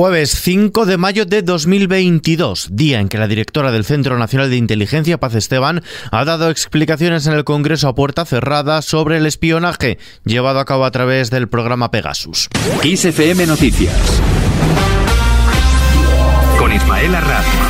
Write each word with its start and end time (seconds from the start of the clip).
Jueves 0.00 0.30
5 0.30 0.86
de 0.86 0.96
mayo 0.96 1.26
de 1.26 1.42
2022, 1.42 2.68
día 2.72 3.00
en 3.00 3.10
que 3.10 3.18
la 3.18 3.28
directora 3.28 3.70
del 3.70 3.84
Centro 3.84 4.16
Nacional 4.16 4.48
de 4.48 4.56
Inteligencia, 4.56 5.20
Paz 5.20 5.34
Esteban, 5.34 5.82
ha 6.10 6.24
dado 6.24 6.48
explicaciones 6.48 7.26
en 7.26 7.34
el 7.34 7.44
Congreso 7.44 7.86
a 7.86 7.94
puerta 7.94 8.24
cerrada 8.24 8.80
sobre 8.80 9.18
el 9.18 9.26
espionaje 9.26 9.98
llevado 10.24 10.58
a 10.58 10.64
cabo 10.64 10.86
a 10.86 10.90
través 10.90 11.28
del 11.28 11.50
programa 11.50 11.90
Pegasus. 11.90 12.48
XFM 12.82 13.46
Noticias. 13.46 14.22
Con 16.58 16.72
Ismael 16.72 17.14
Arras. 17.14 17.69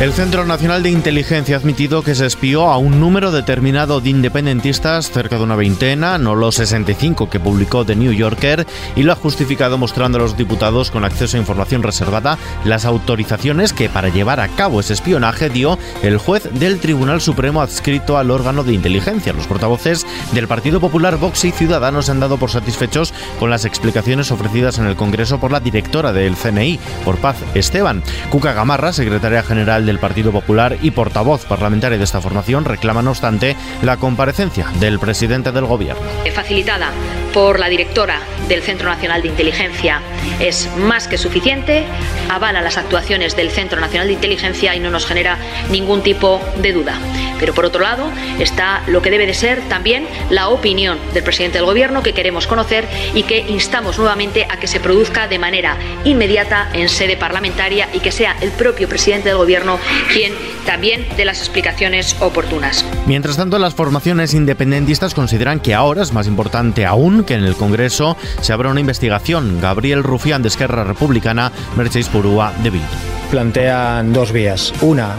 El 0.00 0.12
Centro 0.12 0.46
Nacional 0.46 0.84
de 0.84 0.90
Inteligencia 0.90 1.56
ha 1.56 1.58
admitido 1.58 2.04
que 2.04 2.14
se 2.14 2.24
espió 2.24 2.68
a 2.68 2.78
un 2.78 3.00
número 3.00 3.32
determinado 3.32 4.00
de 4.00 4.10
independentistas, 4.10 5.10
cerca 5.10 5.38
de 5.38 5.42
una 5.42 5.56
veintena, 5.56 6.18
no 6.18 6.36
los 6.36 6.54
65 6.54 7.28
que 7.28 7.40
publicó 7.40 7.84
The 7.84 7.96
New 7.96 8.12
Yorker, 8.12 8.64
y 8.94 9.02
lo 9.02 9.10
ha 9.10 9.16
justificado 9.16 9.76
mostrando 9.76 10.18
a 10.18 10.20
los 10.20 10.36
diputados 10.36 10.92
con 10.92 11.04
acceso 11.04 11.36
a 11.36 11.40
información 11.40 11.82
reservada 11.82 12.38
las 12.64 12.84
autorizaciones 12.84 13.72
que 13.72 13.88
para 13.88 14.08
llevar 14.08 14.38
a 14.38 14.46
cabo 14.46 14.78
ese 14.78 14.92
espionaje 14.92 15.50
dio 15.50 15.80
el 16.04 16.18
juez 16.18 16.48
del 16.52 16.78
Tribunal 16.78 17.20
Supremo 17.20 17.60
adscrito 17.60 18.18
al 18.18 18.30
órgano 18.30 18.62
de 18.62 18.74
inteligencia. 18.74 19.32
Los 19.32 19.48
portavoces 19.48 20.06
del 20.30 20.46
Partido 20.46 20.78
Popular, 20.78 21.16
Vox 21.16 21.44
y 21.44 21.50
Ciudadanos 21.50 22.08
han 22.08 22.20
dado 22.20 22.36
por 22.36 22.52
satisfechos 22.52 23.12
con 23.40 23.50
las 23.50 23.64
explicaciones 23.64 24.30
ofrecidas 24.30 24.78
en 24.78 24.86
el 24.86 24.94
Congreso 24.94 25.40
por 25.40 25.50
la 25.50 25.58
directora 25.58 26.12
del 26.12 26.36
CNI, 26.36 26.78
por 27.04 27.16
Paz 27.16 27.38
Esteban. 27.54 28.04
Cuca 28.30 28.52
Gamarra, 28.52 28.92
secretaria 28.92 29.42
general 29.42 29.87
del 29.88 29.98
Partido 29.98 30.32
Popular 30.32 30.76
y 30.82 30.90
portavoz 30.90 31.46
parlamentaria 31.46 31.96
de 31.96 32.04
esta 32.04 32.20
formación, 32.20 32.66
reclama, 32.66 33.00
no 33.00 33.10
obstante, 33.10 33.56
la 33.82 33.96
comparecencia 33.96 34.66
del 34.78 34.98
presidente 34.98 35.50
del 35.50 35.64
Gobierno. 35.64 36.02
Facilitada 36.34 36.90
por 37.32 37.58
la 37.58 37.68
directora 37.68 38.20
del 38.48 38.62
Centro 38.62 38.88
Nacional 38.88 39.22
de 39.22 39.28
Inteligencia 39.28 40.00
es 40.40 40.68
más 40.76 41.08
que 41.08 41.18
suficiente, 41.18 41.84
avala 42.30 42.62
las 42.62 42.76
actuaciones 42.76 43.36
del 43.36 43.50
Centro 43.50 43.80
Nacional 43.80 44.06
de 44.08 44.14
Inteligencia 44.14 44.74
y 44.74 44.80
no 44.80 44.90
nos 44.90 45.06
genera 45.06 45.38
ningún 45.70 46.02
tipo 46.02 46.40
de 46.60 46.72
duda. 46.72 46.98
Pero 47.38 47.54
por 47.54 47.64
otro 47.64 47.80
lado 47.80 48.10
está 48.38 48.82
lo 48.86 49.02
que 49.02 49.10
debe 49.10 49.26
de 49.26 49.34
ser 49.34 49.60
también 49.68 50.06
la 50.30 50.48
opinión 50.48 50.98
del 51.14 51.22
presidente 51.22 51.58
del 51.58 51.66
Gobierno 51.66 52.02
que 52.02 52.12
queremos 52.12 52.46
conocer 52.46 52.86
y 53.14 53.22
que 53.24 53.38
instamos 53.38 53.98
nuevamente 53.98 54.46
a 54.48 54.58
que 54.58 54.66
se 54.66 54.80
produzca 54.80 55.28
de 55.28 55.38
manera 55.38 55.76
inmediata 56.04 56.68
en 56.72 56.88
sede 56.88 57.16
parlamentaria 57.16 57.88
y 57.92 58.00
que 58.00 58.12
sea 58.12 58.36
el 58.40 58.50
propio 58.52 58.88
presidente 58.88 59.28
del 59.28 59.38
Gobierno 59.38 59.78
quien 60.12 60.32
también 60.66 61.06
dé 61.16 61.24
las 61.24 61.38
explicaciones 61.38 62.16
oportunas. 62.20 62.84
Mientras 63.08 63.38
tanto, 63.38 63.58
las 63.58 63.74
formaciones 63.74 64.34
independentistas 64.34 65.14
consideran 65.14 65.60
que 65.60 65.74
ahora 65.74 66.02
es 66.02 66.12
más 66.12 66.26
importante 66.26 66.84
aún 66.84 67.24
que 67.24 67.32
en 67.32 67.42
el 67.42 67.56
Congreso 67.56 68.18
se 68.42 68.52
abra 68.52 68.70
una 68.70 68.80
investigación. 68.80 69.62
Gabriel 69.62 70.02
Rufián 70.02 70.42
de 70.42 70.48
Esquerra 70.48 70.84
Republicana, 70.84 71.50
Mercedes 71.74 72.10
Purúa 72.10 72.52
de 72.62 72.68
Bildu. 72.68 72.86
Plantean 73.30 74.12
dos 74.12 74.30
vías. 74.30 74.74
Una, 74.82 75.16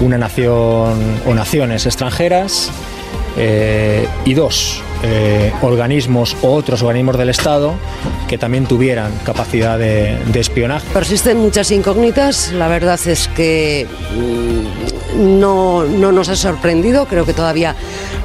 una 0.00 0.18
nación 0.18 1.20
o 1.24 1.32
naciones 1.32 1.86
extranjeras 1.86 2.72
eh, 3.36 4.08
y 4.24 4.34
dos, 4.34 4.82
eh, 5.04 5.52
organismos 5.62 6.36
o 6.42 6.52
otros 6.54 6.82
organismos 6.82 7.18
del 7.18 7.28
Estado 7.28 7.74
que 8.26 8.36
también 8.36 8.66
tuvieran 8.66 9.12
capacidad 9.24 9.78
de, 9.78 10.18
de, 10.26 10.40
espionaje. 10.40 10.88
Persisten 10.92 11.36
muchas 11.36 11.70
incógnitas, 11.70 12.50
la 12.50 12.66
verdad 12.66 12.98
es 13.06 13.28
que 13.28 13.86
no, 15.16 15.84
no 15.84 16.12
nos 16.12 16.28
ha 16.28 16.36
sorprendido, 16.36 17.06
creo 17.06 17.24
que 17.24 17.34
todavía 17.34 17.74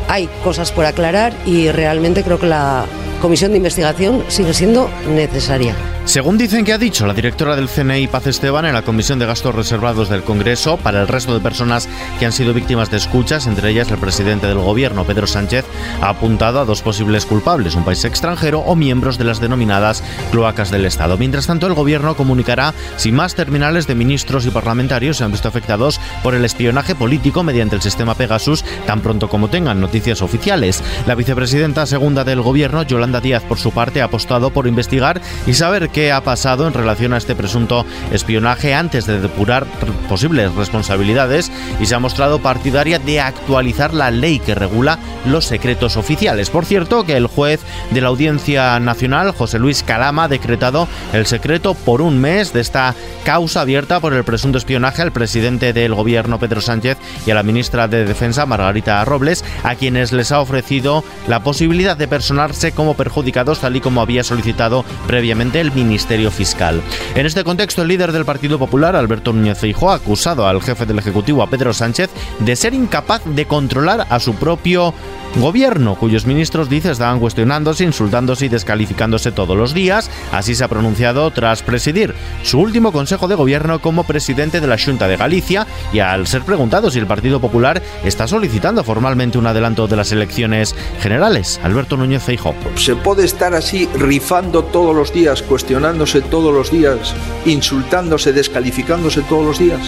hay 0.08 0.30
cosas 0.44 0.72
por 0.72 0.86
aclarar 0.86 1.34
y 1.46 1.72
realmente 1.72 2.24
creo 2.24 2.40
que 2.40 2.48
la 2.48 2.86
comisión 3.24 3.52
de 3.52 3.58
investigación 3.58 4.22
sigue 4.28 4.54
siendo 4.54 4.90
necesaria. 5.08 5.74
Según 6.04 6.38
dicen 6.38 6.66
que 6.66 6.74
ha 6.74 6.78
dicho 6.78 7.08
la 7.08 7.14
directora 7.14 7.56
del 7.56 7.70
CNI 7.70 8.08
Paz 8.08 8.28
Esteban 8.28 8.66
en 8.66 8.74
la 8.74 8.82
Comisión 8.82 9.20
de 9.20 9.26
Gastos 9.26 9.56
Reservados 9.56 10.10
del 10.10 10.24
Congreso, 10.24 10.76
para 10.76 11.00
el 11.00 11.08
resto 11.08 11.34
de 11.34 11.40
personas 11.40 11.88
que 12.20 12.26
han 12.26 12.34
sido 12.34 12.54
víctimas 12.54 12.92
de 12.92 12.98
escuchas, 12.98 13.48
entre 13.48 13.70
ellas 13.70 13.90
el 13.90 13.98
presidente 13.98 14.46
del 14.46 14.58
Gobierno, 14.58 15.06
Pedro 15.06 15.26
Sánchez, 15.26 15.64
ha 16.02 16.10
apuntado 16.10 16.60
a 16.60 16.66
dos 16.66 16.82
posibles 16.82 17.26
culpables, 17.26 17.76
un 17.76 17.86
país 17.86 18.04
extranjero 18.04 18.60
o 18.60 18.76
miembros 18.76 19.18
de 19.18 19.24
las 19.24 19.40
denominadas 19.40 20.04
cloacas 20.32 20.72
del 20.72 20.84
Estado. 20.84 21.18
Mientras 21.18 21.48
tanto, 21.48 21.68
el 21.68 21.74
Gobierno 21.74 22.18
comunicará 22.18 22.74
si 22.98 23.14
más 23.14 23.36
terminales 23.36 23.88
de 23.88 23.96
ministros 23.96 24.46
y 24.46 24.50
parlamentarios 24.50 25.16
se 25.16 25.24
han 25.24 25.32
visto 25.32 25.48
afectados 25.48 26.02
por 26.22 26.36
el 26.36 26.44
espionaje 26.44 26.96
político 26.96 27.44
mediante 27.44 27.78
el 27.78 27.82
sistema 27.82 28.16
Pegasus 28.16 28.66
tan 28.86 29.00
pronto 29.00 29.30
como 29.30 29.48
tengan 29.48 29.80
noticias 29.80 30.22
oficiales. 30.22 30.84
La 31.08 31.16
vicepresidenta 31.16 31.86
segunda 31.86 32.26
del 32.26 32.42
Gobierno, 32.42 32.84
Yolanda 32.84 33.13
Díaz, 33.22 33.44
por 33.44 33.58
su 33.58 33.72
parte, 33.72 34.02
ha 34.02 34.06
apostado 34.06 34.52
por 34.52 34.68
investigar 34.68 35.22
y 35.46 35.54
saber 35.54 35.90
qué 35.90 36.12
ha 36.12 36.22
pasado 36.22 36.68
en 36.68 36.74
relación 36.74 37.14
a 37.14 37.18
este 37.18 37.36
presunto 37.36 37.86
espionaje 38.12 38.74
antes 38.74 39.06
de 39.06 39.20
depurar 39.20 39.66
posibles 40.08 40.54
responsabilidades 40.56 41.52
y 41.80 41.86
se 41.86 41.96
ha 41.96 42.00
mostrado 42.00 42.40
partidaria 42.40 43.00
de 43.00 43.20
actualizar 43.20 43.94
la 43.94 44.12
ley 44.12 44.40
que 44.40 44.56
regula 44.56 45.00
los 45.26 45.46
secretos 45.46 45.98
oficiales. 45.98 46.50
Por 46.50 46.66
cierto, 46.66 47.06
que 47.06 47.18
el 47.18 47.28
juez 47.28 47.62
de 47.92 48.02
la 48.02 48.10
Audiencia 48.10 48.80
Nacional, 48.80 49.32
José 49.32 49.60
Luis 49.60 49.84
Calama, 49.84 50.26
ha 50.26 50.28
decretado 50.28 50.88
el 51.14 51.26
secreto 51.26 51.74
por 51.74 52.02
un 52.02 52.20
mes 52.20 52.54
de 52.54 52.62
esta 52.62 52.96
causa 53.24 53.62
abierta 53.62 54.00
por 54.00 54.14
el 54.14 54.24
presunto 54.24 54.58
espionaje 54.58 55.02
al 55.02 55.12
presidente 55.12 55.74
del 55.74 55.94
gobierno, 55.94 56.40
Pedro 56.40 56.62
Sánchez, 56.62 56.98
y 57.26 57.32
a 57.32 57.36
la 57.36 57.44
ministra 57.44 57.88
de 57.88 58.06
Defensa, 58.06 58.46
Margarita 58.46 59.04
Robles, 59.06 59.44
a 59.64 59.76
quienes 59.76 60.12
les 60.12 60.32
ha 60.32 60.40
ofrecido 60.40 61.04
la 61.28 61.42
posibilidad 61.42 61.98
de 61.98 62.08
personarse 62.08 62.72
como 62.72 62.96
perjudicados, 63.04 63.60
tal 63.60 63.76
y 63.76 63.82
como 63.82 64.02
había 64.02 64.24
solicitado 64.24 64.86
previamente 65.08 65.60
el 65.60 65.74
Ministerio 65.74 66.32
Fiscal. 66.32 66.82
En 67.16 67.26
este 67.26 67.44
contexto, 67.44 67.82
el 67.82 67.90
líder 67.90 68.14
del 68.14 68.24
Partido 68.24 68.58
Popular, 68.58 68.96
Alberto 68.96 69.34
Núñez 69.34 69.58
Feijóo, 69.58 69.92
ha 69.92 69.96
acusado 69.96 70.48
al 70.48 70.62
jefe 70.62 70.86
del 70.86 71.00
Ejecutivo, 71.00 71.44
a 71.44 71.50
Pedro 71.50 71.74
Sánchez, 71.74 72.10
de 72.40 72.56
ser 72.56 72.74
incapaz 72.74 73.22
de 73.26 73.46
controlar 73.46 74.08
a 74.10 74.22
su 74.22 74.36
propio 74.36 74.94
gobierno, 75.36 75.96
cuyos 75.96 76.26
ministros, 76.26 76.70
dice, 76.70 76.92
estaban 76.92 77.20
cuestionándose, 77.20 77.84
insultándose 77.84 78.46
y 78.46 78.50
descalificándose 78.50 79.32
todos 79.32 79.58
los 79.58 79.74
días. 79.74 80.10
Así 80.32 80.56
se 80.56 80.64
ha 80.64 80.68
pronunciado 80.68 81.30
tras 81.32 81.64
presidir 81.64 82.14
su 82.44 82.60
último 82.60 82.92
Consejo 82.92 83.28
de 83.28 83.36
Gobierno 83.36 83.82
como 83.82 84.04
presidente 84.04 84.62
de 84.62 84.68
la 84.68 84.78
Junta 84.78 85.08
de 85.08 85.18
Galicia 85.18 85.68
y 85.92 86.00
al 86.00 86.28
ser 86.28 86.44
preguntado 86.44 86.92
si 86.92 87.00
el 87.00 87.08
Partido 87.08 87.42
Popular 87.42 87.82
está 88.04 88.28
solicitando 88.28 88.84
formalmente 88.84 89.38
un 89.38 89.48
adelanto 89.48 89.88
de 89.88 89.96
las 89.96 90.12
elecciones 90.12 90.76
generales. 91.02 91.60
Alberto 91.64 91.98
Núñez 91.98 92.24
Feijóo. 92.24 92.56
se 92.84 92.98
pode 92.98 93.24
estar 93.24 93.54
así 93.54 93.88
rifando 93.96 94.62
todos 94.62 94.94
los 94.94 95.14
días, 95.14 95.42
cuestionándose 95.42 96.20
todos 96.20 96.54
los 96.54 96.70
días, 96.70 97.16
insultándose, 97.46 98.34
descalificándose 98.34 99.22
todos 99.22 99.46
los 99.46 99.58
días? 99.58 99.80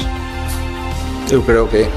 Eu 1.29 1.43
creo 1.43 1.67
que 1.67 1.91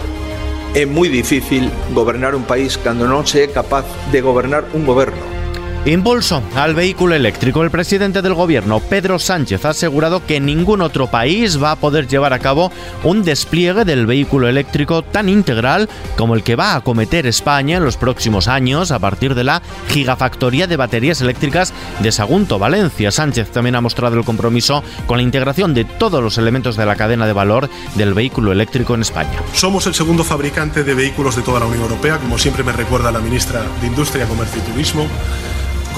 é 0.75 0.83
moi 0.91 1.07
difícil 1.07 1.71
gobernar 1.95 2.35
un 2.35 2.43
país 2.43 2.75
cando 2.75 3.07
non 3.07 3.23
se 3.23 3.47
es 3.47 3.55
capaz 3.55 3.87
de 4.11 4.19
gobernar 4.19 4.67
un 4.75 4.83
gobierno. 4.83 5.38
Impulso 5.85 6.43
al 6.55 6.75
vehículo 6.75 7.15
eléctrico. 7.15 7.63
El 7.63 7.71
presidente 7.71 8.21
del 8.21 8.35
gobierno, 8.35 8.81
Pedro 8.81 9.19
Sánchez, 9.19 9.65
ha 9.65 9.71
asegurado 9.71 10.27
que 10.27 10.39
ningún 10.39 10.83
otro 10.83 11.07
país 11.07 11.63
va 11.63 11.71
a 11.71 11.77
poder 11.77 12.07
llevar 12.07 12.33
a 12.33 12.41
cabo 12.41 12.71
un 13.05 13.23
despliegue 13.23 13.85
del 13.85 14.05
vehículo 14.05 14.49
eléctrico 14.49 15.03
tan 15.03 15.29
integral 15.29 15.89
como 16.17 16.35
el 16.35 16.43
que 16.43 16.57
va 16.57 16.73
a 16.73 16.77
acometer 16.77 17.27
España 17.27 17.79
en 17.79 17.85
los 17.85 17.97
próximos 17.97 18.49
años 18.49 18.91
a 18.91 18.99
partir 18.99 19.35
de 19.35 19.45
la 19.45 19.63
gigafactoría 19.89 20.67
de 20.67 20.77
baterías 20.77 21.23
eléctricas 21.23 21.73
de 22.01 22.13
Sagunto, 22.13 22.59
Valencia. 22.59 23.11
Sánchez 23.11 23.51
también 23.51 23.77
ha 23.77 23.81
mostrado 23.81 24.19
el 24.19 24.25
compromiso 24.25 24.83
con 25.07 25.17
la 25.17 25.23
integración 25.23 25.73
de 25.73 25.85
todos 25.85 26.23
los 26.23 26.37
elementos 26.37 26.77
de 26.77 26.85
la 26.85 26.97
cadena 26.97 27.27
de 27.27 27.33
valor 27.33 27.71
del 27.95 28.13
vehículo 28.13 28.53
eléctrico 28.53 28.95
en 28.95 29.03
España. 29.03 29.41
Somos 29.55 29.87
el 29.87 29.95
segundo 29.95 30.23
fabricante 30.23 30.85
de 30.85 30.95
vehículos 30.95 31.37
de 31.37 31.43
toda 31.43 31.61
la 31.61 31.67
Unión 31.67 31.85
Europea, 31.85 32.19
como 32.19 32.37
siempre 32.37 32.63
me 32.63 32.73
recuerda 32.73 33.11
la 33.11 33.21
ministra 33.21 33.63
de 33.81 33.87
Industria, 33.87 34.27
Comercio 34.27 34.61
y 34.61 34.71
Turismo. 34.71 35.07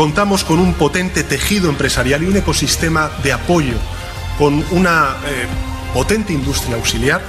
Contamos 0.01 0.45
con 0.45 0.61
un 0.61 0.73
potente 0.73 1.25
tejido 1.25 1.69
empresarial 1.69 2.23
y 2.23 2.27
un 2.27 2.35
ecosistema 2.39 3.11
de 3.23 3.35
apoyo, 3.35 3.75
con 4.39 4.65
una 4.71 5.19
eh, 5.27 5.47
potente 5.93 6.33
industria 6.33 6.77
auxiliar 6.77 7.21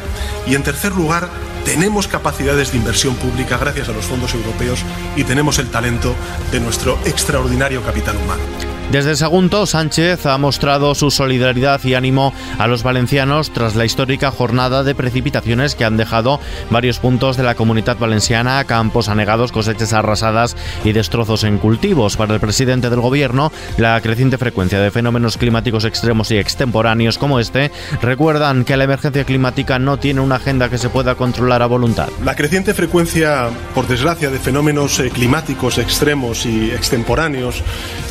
y, 0.47 0.55
en 0.55 0.63
tercer 0.63 0.93
lugar, 0.93 1.27
tenemos 1.65 2.07
capacidades 2.07 2.71
de 2.71 2.77
inversión 2.77 3.15
pública 3.15 3.57
gracias 3.57 3.89
a 3.89 3.91
los 3.91 4.05
fondos 4.05 4.33
europeos 4.33 4.85
y 5.17 5.25
tenemos 5.25 5.59
el 5.59 5.69
talento 5.69 6.15
de 6.53 6.61
nuestro 6.61 6.97
extraordinario 7.03 7.83
capital 7.83 8.15
humano. 8.15 8.70
Desde 8.91 9.15
Sagunto, 9.15 9.65
Sánchez 9.65 10.25
ha 10.25 10.37
mostrado 10.37 10.93
su 10.95 11.11
solidaridad 11.11 11.81
y 11.85 11.93
ánimo 11.93 12.33
a 12.57 12.67
los 12.67 12.83
valencianos 12.83 13.53
tras 13.53 13.77
la 13.77 13.85
histórica 13.85 14.31
jornada 14.31 14.83
de 14.83 14.93
precipitaciones 14.93 15.75
que 15.75 15.85
han 15.85 15.95
dejado 15.95 16.41
varios 16.69 16.99
puntos 16.99 17.37
de 17.37 17.43
la 17.43 17.55
comunidad 17.55 17.97
valenciana, 17.97 18.61
campos 18.65 19.07
anegados, 19.07 19.53
cosechas 19.53 19.93
arrasadas 19.93 20.57
y 20.83 20.91
destrozos 20.91 21.45
en 21.45 21.57
cultivos. 21.57 22.17
Para 22.17 22.33
el 22.33 22.41
presidente 22.41 22.89
del 22.89 22.99
gobierno, 22.99 23.53
la 23.77 24.01
creciente 24.01 24.37
frecuencia 24.37 24.81
de 24.81 24.91
fenómenos 24.91 25.37
climáticos 25.37 25.85
extremos 25.85 26.29
y 26.31 26.37
extemporáneos 26.37 27.17
como 27.17 27.39
este 27.39 27.71
recuerdan 28.01 28.65
que 28.65 28.75
la 28.75 28.83
emergencia 28.83 29.23
climática 29.23 29.79
no 29.79 29.99
tiene 29.99 30.19
una 30.19 30.35
agenda 30.35 30.67
que 30.67 30.77
se 30.77 30.89
pueda 30.89 31.15
controlar 31.15 31.61
a 31.61 31.67
voluntad. 31.67 32.09
La 32.25 32.35
creciente 32.35 32.73
frecuencia, 32.73 33.47
por 33.73 33.87
desgracia, 33.87 34.29
de 34.29 34.37
fenómenos 34.37 35.01
climáticos 35.13 35.77
extremos 35.77 36.45
y 36.45 36.71
extemporáneos, 36.71 37.63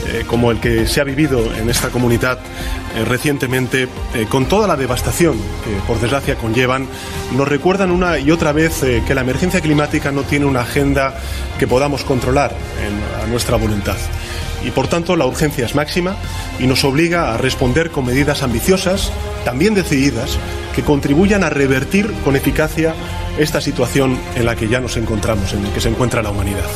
eh, 0.07 0.25
como 0.27 0.51
el 0.51 0.59
que 0.59 0.70
se 0.87 1.01
ha 1.01 1.05
vivido 1.05 1.55
en 1.55 1.69
esta 1.69 1.89
comunidad 1.89 2.39
eh, 2.97 3.05
recientemente, 3.05 3.89
eh, 4.15 4.27
con 4.29 4.47
toda 4.47 4.67
la 4.67 4.77
devastación 4.77 5.37
que 5.65 5.71
por 5.87 6.01
desgracia 6.01 6.35
conllevan, 6.35 6.89
nos 7.37 7.47
recuerdan 7.47 7.93
una 7.93 8.19
y 8.19 8.31
otra 8.33 8.53
vez 8.53 8.83
eh, 8.83 9.03
que 9.07 9.15
la 9.15 9.21
emergencia 9.21 9.61
climática 9.61 10.11
no 10.11 10.23
tiene 10.23 10.47
una 10.47 10.63
agenda 10.63 11.15
que 11.59 11.69
podamos 11.69 12.03
controlar 12.03 12.53
a 13.23 13.27
nuestra 13.29 13.57
voluntad. 13.57 13.97
Y 14.65 14.73
por 14.73 14.89
tanto 14.89 15.17
la 15.17 15.25
urgencia 15.25 15.65
es 15.65 15.75
máxima 15.75 16.17
y 16.59 16.67
nos 16.67 16.85
obliga 16.85 17.33
a 17.33 17.39
responder 17.39 17.91
con 17.91 18.07
medidas 18.07 18.43
ambiciosas, 18.43 19.13
también 19.45 19.75
decididas, 19.75 20.37
que 20.75 20.83
contribuyan 20.83 21.45
a 21.45 21.51
revertir 21.51 22.13
con 22.25 22.37
eficacia 22.37 22.95
esta 23.39 23.61
situación 23.61 24.19
en 24.35 24.47
la 24.47 24.57
que 24.57 24.69
ya 24.69 24.81
nos 24.81 24.97
encontramos, 24.97 25.53
en 25.53 25.65
la 25.65 25.73
que 25.73 25.81
se 25.81 25.89
encuentra 25.89 26.23
la 26.23 26.31
humanidad. 26.31 26.69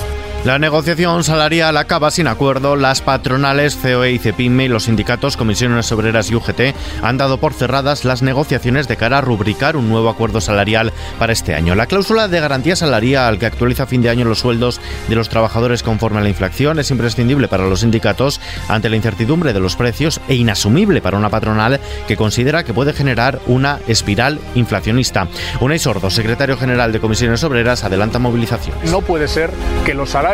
La 0.44 0.58
negociación 0.58 1.24
salarial 1.24 1.74
acaba 1.78 2.10
sin 2.10 2.26
acuerdo. 2.26 2.76
Las 2.76 3.00
patronales 3.00 3.76
COE 3.76 4.12
y 4.12 4.18
CEPIME 4.18 4.66
y 4.66 4.68
los 4.68 4.84
sindicatos 4.84 5.38
Comisiones 5.38 5.90
Obreras 5.90 6.30
y 6.30 6.34
UGT 6.34 6.74
han 7.02 7.16
dado 7.16 7.38
por 7.38 7.54
cerradas 7.54 8.04
las 8.04 8.20
negociaciones 8.20 8.86
de 8.86 8.98
cara 8.98 9.18
a 9.18 9.20
rubricar 9.22 9.74
un 9.74 9.88
nuevo 9.88 10.10
acuerdo 10.10 10.42
salarial 10.42 10.92
para 11.18 11.32
este 11.32 11.54
año. 11.54 11.74
La 11.74 11.86
cláusula 11.86 12.28
de 12.28 12.40
garantía 12.40 12.76
salarial 12.76 13.38
que 13.38 13.46
actualiza 13.46 13.84
a 13.84 13.86
fin 13.86 14.02
de 14.02 14.10
año 14.10 14.26
los 14.26 14.40
sueldos 14.40 14.82
de 15.08 15.14
los 15.14 15.30
trabajadores 15.30 15.82
conforme 15.82 16.18
a 16.18 16.22
la 16.22 16.28
inflación 16.28 16.78
es 16.78 16.90
imprescindible 16.90 17.48
para 17.48 17.66
los 17.66 17.80
sindicatos 17.80 18.38
ante 18.68 18.90
la 18.90 18.96
incertidumbre 18.96 19.54
de 19.54 19.60
los 19.60 19.76
precios 19.76 20.20
e 20.28 20.34
inasumible 20.34 21.00
para 21.00 21.16
una 21.16 21.30
patronal 21.30 21.80
que 22.06 22.18
considera 22.18 22.64
que 22.64 22.74
puede 22.74 22.92
generar 22.92 23.40
una 23.46 23.78
espiral 23.88 24.38
inflacionista. 24.54 25.26
Unai 25.60 25.78
Sordo, 25.78 26.10
secretario 26.10 26.58
general 26.58 26.92
de 26.92 27.00
Comisiones 27.00 27.42
Obreras, 27.44 27.82
adelanta 27.82 28.18
movilizaciones. 28.18 28.90
No 28.90 29.00
puede 29.00 29.26
ser 29.26 29.50
que 29.86 29.94
los 29.94 30.10
salarios 30.10 30.33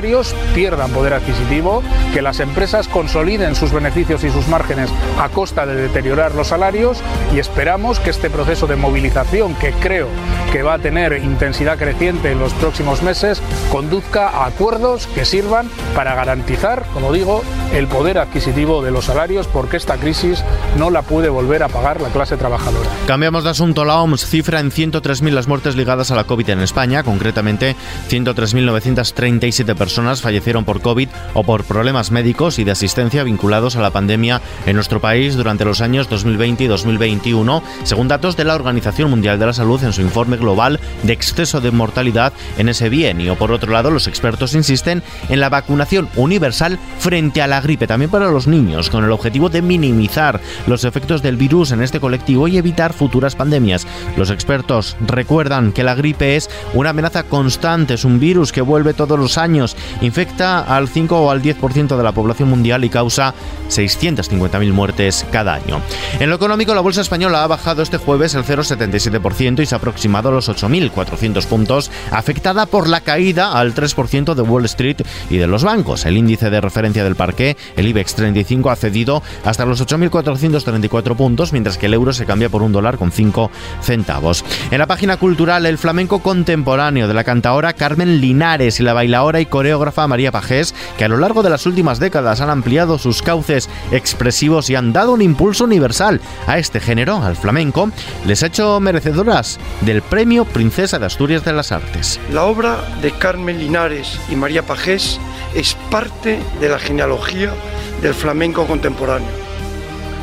pierdan 0.54 0.90
poder 0.92 1.12
adquisitivo, 1.12 1.82
que 2.14 2.22
las 2.22 2.40
empresas 2.40 2.88
consoliden 2.88 3.54
sus 3.54 3.70
beneficios 3.70 4.24
y 4.24 4.30
sus 4.30 4.48
márgenes 4.48 4.90
a 5.18 5.28
costa 5.28 5.66
de 5.66 5.74
deteriorar 5.74 6.34
los 6.34 6.48
salarios 6.48 7.02
y 7.34 7.38
esperamos 7.38 8.00
que 8.00 8.10
este 8.10 8.30
proceso 8.30 8.66
de 8.66 8.76
movilización, 8.76 9.54
que 9.56 9.72
creo 9.72 10.08
que 10.52 10.62
va 10.62 10.74
a 10.74 10.78
tener 10.78 11.12
intensidad 11.22 11.76
creciente 11.76 12.32
en 12.32 12.38
los 12.38 12.54
próximos 12.54 13.02
meses, 13.02 13.42
conduzca 13.70 14.28
a 14.28 14.46
acuerdos 14.46 15.06
que 15.08 15.24
sirvan 15.24 15.68
para 15.94 16.14
garantizar, 16.14 16.86
como 16.94 17.12
digo, 17.12 17.42
el 17.74 17.86
poder 17.86 18.18
adquisitivo 18.18 18.82
de 18.82 18.90
los 18.90 19.04
salarios, 19.04 19.46
porque 19.46 19.76
esta 19.76 19.96
crisis 19.96 20.42
no 20.78 20.90
la 20.90 21.02
puede 21.02 21.28
volver 21.28 21.62
a 21.62 21.68
pagar 21.68 22.00
la 22.00 22.08
clase 22.08 22.36
trabajadora. 22.36 22.88
Cambiamos 23.06 23.44
de 23.44 23.50
asunto. 23.50 23.84
La 23.84 24.00
OMS 24.00 24.26
cifra 24.26 24.60
en 24.60 24.70
103.000 24.70 25.30
las 25.30 25.46
muertes 25.46 25.76
ligadas 25.76 26.10
a 26.10 26.16
la 26.16 26.24
COVID 26.24 26.48
en 26.50 26.60
España, 26.60 27.02
concretamente 27.02 27.76
103.937 28.08 29.74
personas 29.76 29.89
personas 29.90 30.22
fallecieron 30.22 30.64
por 30.64 30.82
COVID 30.82 31.08
o 31.34 31.42
por 31.42 31.64
problemas 31.64 32.12
médicos 32.12 32.60
y 32.60 32.64
de 32.64 32.70
asistencia 32.70 33.24
vinculados 33.24 33.74
a 33.74 33.80
la 33.80 33.90
pandemia 33.90 34.40
en 34.64 34.76
nuestro 34.76 35.00
país 35.00 35.34
durante 35.34 35.64
los 35.64 35.80
años 35.80 36.08
2020 36.08 36.62
y 36.62 36.66
2021, 36.68 37.60
según 37.82 38.06
datos 38.06 38.36
de 38.36 38.44
la 38.44 38.54
Organización 38.54 39.10
Mundial 39.10 39.40
de 39.40 39.46
la 39.46 39.52
Salud 39.52 39.82
en 39.82 39.92
su 39.92 40.00
informe 40.00 40.36
global 40.36 40.78
de 41.02 41.12
exceso 41.12 41.60
de 41.60 41.72
mortalidad 41.72 42.32
en 42.56 42.68
ese 42.68 42.88
bienio. 42.88 43.34
Por 43.34 43.50
otro 43.50 43.72
lado, 43.72 43.90
los 43.90 44.06
expertos 44.06 44.54
insisten 44.54 45.02
en 45.28 45.40
la 45.40 45.48
vacunación 45.48 46.08
universal 46.14 46.78
frente 47.00 47.42
a 47.42 47.48
la 47.48 47.60
gripe, 47.60 47.88
también 47.88 48.12
para 48.12 48.30
los 48.30 48.46
niños, 48.46 48.90
con 48.90 49.02
el 49.02 49.10
objetivo 49.10 49.48
de 49.48 49.60
minimizar 49.60 50.40
los 50.68 50.84
efectos 50.84 51.20
del 51.20 51.36
virus 51.36 51.72
en 51.72 51.82
este 51.82 51.98
colectivo 51.98 52.46
y 52.46 52.58
evitar 52.58 52.92
futuras 52.92 53.34
pandemias. 53.34 53.88
Los 54.16 54.30
expertos 54.30 54.96
recuerdan 55.04 55.72
que 55.72 55.82
la 55.82 55.96
gripe 55.96 56.36
es 56.36 56.48
una 56.74 56.90
amenaza 56.90 57.24
constante, 57.24 57.94
es 57.94 58.04
un 58.04 58.20
virus 58.20 58.52
que 58.52 58.60
vuelve 58.60 58.94
todos 58.94 59.18
los 59.18 59.36
años 59.36 59.69
infecta 60.00 60.60
al 60.60 60.88
5 60.88 61.20
o 61.20 61.30
al 61.30 61.42
10% 61.42 61.96
de 61.96 62.02
la 62.02 62.12
población 62.12 62.50
mundial 62.50 62.84
y 62.84 62.88
causa 62.88 63.34
650.000 63.68 64.72
muertes 64.72 65.26
cada 65.30 65.54
año. 65.54 65.80
En 66.18 66.28
lo 66.28 66.36
económico, 66.36 66.74
la 66.74 66.80
bolsa 66.80 67.00
española 67.00 67.44
ha 67.44 67.46
bajado 67.46 67.82
este 67.82 67.98
jueves 67.98 68.34
el 68.34 68.44
0,77% 68.44 69.62
y 69.62 69.66
se 69.66 69.74
ha 69.74 69.78
aproximado 69.78 70.28
a 70.28 70.32
los 70.32 70.48
8.400 70.48 71.46
puntos, 71.46 71.90
afectada 72.10 72.66
por 72.66 72.88
la 72.88 73.00
caída 73.00 73.52
al 73.52 73.74
3% 73.74 74.34
de 74.34 74.42
Wall 74.42 74.64
Street 74.66 75.02
y 75.28 75.36
de 75.36 75.46
los 75.46 75.64
bancos. 75.64 76.04
El 76.06 76.16
índice 76.16 76.50
de 76.50 76.60
referencia 76.60 77.04
del 77.04 77.16
parque, 77.16 77.56
el 77.76 77.88
IBEX 77.88 78.14
35, 78.14 78.70
ha 78.70 78.76
cedido 78.76 79.22
hasta 79.44 79.64
los 79.64 79.86
8.434 79.86 81.16
puntos, 81.16 81.52
mientras 81.52 81.78
que 81.78 81.86
el 81.86 81.94
euro 81.94 82.12
se 82.12 82.26
cambia 82.26 82.48
por 82.48 82.62
un 82.62 82.72
dólar 82.72 82.98
con 82.98 83.12
5 83.12 83.50
centavos. 83.82 84.44
En 84.70 84.78
la 84.78 84.86
página 84.86 85.16
cultural, 85.16 85.66
el 85.66 85.78
flamenco 85.78 86.20
contemporáneo 86.20 87.08
de 87.08 87.14
la 87.14 87.24
cantaora 87.24 87.72
Carmen 87.72 88.20
Linares 88.20 88.80
y 88.80 88.82
la 88.82 88.92
bailaora 88.92 89.40
y 89.40 89.46
coreógrafa 89.60 90.06
María 90.06 90.32
Pajés, 90.32 90.74
que 90.96 91.04
a 91.04 91.08
lo 91.08 91.18
largo 91.18 91.42
de 91.42 91.50
las 91.50 91.66
últimas 91.66 91.98
décadas 91.98 92.40
han 92.40 92.48
ampliado 92.48 92.96
sus 92.96 93.20
cauces 93.20 93.68
expresivos 93.92 94.70
y 94.70 94.74
han 94.74 94.94
dado 94.94 95.12
un 95.12 95.20
impulso 95.20 95.64
universal 95.64 96.18
a 96.46 96.56
este 96.56 96.80
género, 96.80 97.18
al 97.18 97.36
flamenco, 97.36 97.90
les 98.24 98.42
ha 98.42 98.46
hecho 98.46 98.80
merecedoras 98.80 99.60
del 99.82 100.00
Premio 100.00 100.46
Princesa 100.46 100.98
de 100.98 101.04
Asturias 101.04 101.44
de 101.44 101.52
las 101.52 101.72
Artes. 101.72 102.18
La 102.32 102.44
obra 102.44 102.78
de 103.02 103.10
Carmen 103.12 103.58
Linares 103.58 104.18
y 104.30 104.34
María 104.34 104.64
Pajés 104.64 105.20
es 105.54 105.76
parte 105.90 106.40
de 106.58 106.68
la 106.70 106.78
genealogía 106.78 107.52
del 108.00 108.14
flamenco 108.14 108.66
contemporáneo. 108.66 109.28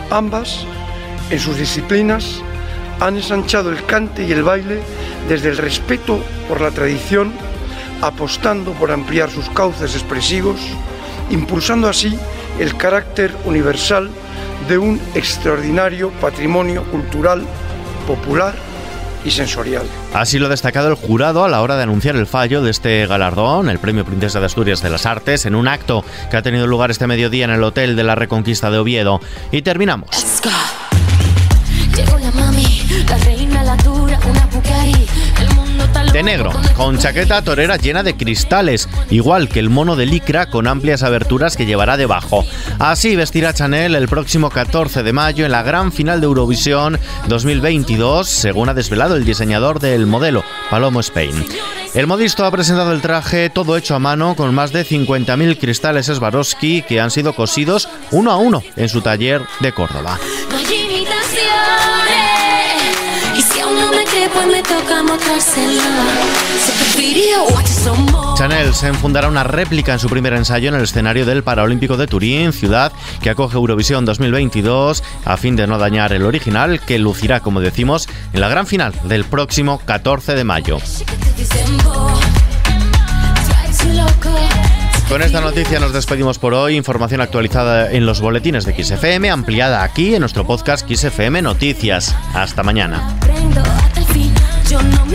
Ambas, 0.10 0.66
en 1.30 1.38
sus 1.38 1.58
disciplinas, 1.58 2.42
han 3.00 3.18
ensanchado 3.18 3.70
el 3.70 3.86
cante 3.86 4.26
y 4.26 4.32
el 4.32 4.42
baile 4.42 4.80
desde 5.30 5.50
el 5.50 5.58
respeto 5.58 6.24
por 6.50 6.60
la 6.60 6.72
tradición 6.72 7.34
apostando 8.02 8.72
por 8.74 8.92
ampliar 8.92 9.30
sus 9.30 9.50
cauces 9.50 9.94
expresivos, 9.96 10.60
impulsando 11.30 11.88
así 11.88 12.18
el 12.60 12.76
carácter 12.76 13.36
universal 13.46 14.10
de 14.68 14.78
un 14.78 15.00
extraordinario 15.16 16.12
patrimonio 16.22 16.84
cultural, 16.86 17.44
popular 18.08 18.56
y 19.24 19.32
sensorial. 19.32 19.86
Así 20.14 20.40
lo 20.40 20.48
ha 20.48 20.50
destacado 20.50 20.90
el 20.90 20.96
jurado 20.96 21.44
a 21.44 21.50
la 21.50 21.62
hora 21.62 21.76
de 21.76 21.84
anunciar 21.84 22.16
el 22.16 22.28
fallo 22.28 22.62
de 22.62 22.72
este 22.72 23.06
galardón, 23.08 23.70
el 23.70 23.80
Premio 23.80 24.06
Princesa 24.06 24.40
de 24.40 24.46
Asturias 24.46 24.82
de 24.82 24.90
las 24.90 25.06
Artes, 25.06 25.46
en 25.46 25.56
un 25.56 25.68
acto 25.68 26.04
que 26.32 26.38
ha 26.38 26.42
tenido 26.42 26.68
lugar 26.68 26.92
este 26.92 27.08
mediodía 27.08 27.46
en 27.46 27.52
el 27.52 27.64
Hotel 27.64 27.96
de 27.96 28.04
la 28.04 28.16
Reconquista 28.16 28.72
de 28.72 28.78
Oviedo. 28.78 29.20
Y 29.52 29.62
terminamos. 29.62 30.10
Negro, 36.24 36.52
con 36.76 36.98
chaqueta 36.98 37.42
torera 37.42 37.78
llena 37.78 38.04
de 38.04 38.16
cristales, 38.16 38.88
igual 39.10 39.50
que 39.50 39.60
el 39.60 39.70
mono 39.70 39.96
de 39.96 40.06
licra 40.06 40.50
con 40.50 40.68
amplias 40.68 41.04
aberturas 41.04 41.58
que 41.58 41.66
llevará 41.66 41.98
debajo. 41.98 42.46
Así 42.80 43.16
vestirá 43.16 43.54
Chanel 43.54 43.96
el 43.96 44.08
próximo 44.08 44.50
14 44.50 45.04
de 45.04 45.14
mayo 45.14 45.46
en 45.46 45.52
la 45.52 45.64
gran 45.64 45.92
final 45.92 46.22
de 46.22 46.28
Eurovisión 46.28 47.00
2022, 47.28 48.28
según 48.28 48.70
ha 48.70 48.74
desvelado 48.74 49.16
el 49.16 49.26
diseñador 49.26 49.80
del 49.80 50.06
modelo, 50.06 50.44
Palomo 50.70 51.00
Spain. 51.00 51.46
El 51.94 52.08
modisto 52.08 52.46
ha 52.46 52.52
presentado 52.52 52.92
el 52.92 53.02
traje 53.02 53.50
todo 53.50 53.78
hecho 53.78 53.96
a 53.96 54.00
mano 54.00 54.36
con 54.36 54.54
más 54.54 54.72
de 54.72 54.86
50.000 54.86 55.58
cristales 55.58 56.06
Swarovski 56.06 56.84
que 56.84 57.02
han 57.02 57.12
sido 57.12 57.34
cosidos 57.34 57.90
uno 58.12 58.32
a 58.32 58.38
uno 58.38 58.62
en 58.76 58.90
su 58.90 59.02
taller 59.02 59.42
de 59.62 59.72
Córdoba. 59.72 60.20
Chanel 68.38 68.74
se 68.74 68.88
enfundará 68.88 69.28
una 69.28 69.44
réplica 69.44 69.94
en 69.94 70.00
su 70.00 70.10
primer 70.10 70.34
ensayo 70.34 70.70
en 70.70 70.76
el 70.76 70.84
escenario 70.84 71.26
del 71.26 71.44
Paralímpico 71.44 71.98
de 71.98 72.08
Turín, 72.08 72.54
ciudad 72.54 72.92
que 73.22 73.30
acoge 73.30 73.58
Eurovisión 73.58 74.06
2022, 74.06 75.04
a 75.26 75.38
fin 75.38 75.56
de 75.56 75.68
no 75.68 75.78
dañar 75.78 76.14
el 76.14 76.24
original, 76.24 76.80
que 76.80 77.00
lucirá, 77.00 77.42
como 77.42 77.62
decimos, 77.62 78.08
en 78.34 78.42
la 78.42 78.50
gran 78.50 78.68
final 78.68 78.94
del 79.04 79.24
próximo 79.24 79.80
14 79.86 80.36
de 80.36 80.44
mayo. 80.44 80.78
Con 85.10 85.22
esta 85.22 85.40
noticia 85.40 85.80
nos 85.80 85.94
despedimos 85.94 86.38
por 86.38 86.54
hoy. 86.54 86.76
Información 86.76 87.22
actualizada 87.22 87.92
en 87.92 88.06
los 88.06 88.20
boletines 88.20 88.66
de 88.66 88.84
XFM, 88.84 89.30
ampliada 89.30 89.84
aquí 89.84 90.16
en 90.16 90.20
nuestro 90.20 90.46
podcast 90.46 90.90
XFM 90.92 91.42
Noticias. 91.42 92.14
Hasta 92.34 92.62
mañana 92.62 93.18
yo 94.78 94.84
no 94.92 95.07